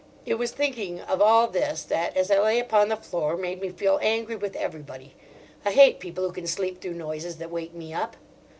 It 0.25 0.33
was 0.39 0.49
thinking 0.49 0.99
of 0.99 1.21
all 1.21 1.47
this 1.47 1.83
that, 1.83 2.17
as 2.17 2.31
I 2.31 2.39
lay 2.39 2.57
upon 2.59 2.89
the 2.89 2.95
floor, 2.95 3.37
made 3.37 3.61
me 3.61 3.69
feel 3.69 3.99
angry 4.01 4.35
with 4.35 4.55
everybody. 4.55 5.13
I 5.63 5.69
hate 5.69 5.99
people 5.99 6.23
who 6.25 6.33
can 6.33 6.47
sleep 6.47 6.81
through 6.81 6.93
noises 6.95 7.37
that 7.37 7.51
wake 7.51 7.75
me 7.75 7.93
up. 7.93 8.15